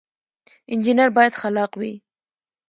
[0.73, 1.93] انجنیر باید خلاق وي